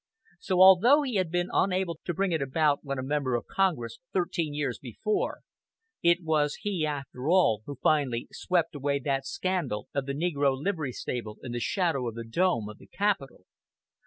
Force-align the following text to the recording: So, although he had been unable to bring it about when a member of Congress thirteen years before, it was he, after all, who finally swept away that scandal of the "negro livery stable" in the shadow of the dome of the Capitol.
So, 0.39 0.61
although 0.61 1.03
he 1.03 1.17
had 1.17 1.29
been 1.29 1.49
unable 1.53 1.99
to 2.05 2.13
bring 2.15 2.31
it 2.31 2.41
about 2.41 2.79
when 2.83 2.97
a 2.97 3.03
member 3.03 3.35
of 3.35 3.45
Congress 3.45 3.99
thirteen 4.11 4.51
years 4.51 4.79
before, 4.79 5.41
it 6.01 6.23
was 6.23 6.55
he, 6.63 6.87
after 6.87 7.29
all, 7.29 7.61
who 7.67 7.75
finally 7.83 8.27
swept 8.31 8.73
away 8.73 8.97
that 8.97 9.27
scandal 9.27 9.89
of 9.93 10.07
the 10.07 10.13
"negro 10.15 10.59
livery 10.59 10.91
stable" 10.91 11.37
in 11.43 11.51
the 11.51 11.59
shadow 11.59 12.07
of 12.07 12.15
the 12.15 12.23
dome 12.25 12.67
of 12.67 12.79
the 12.79 12.87
Capitol. 12.87 13.45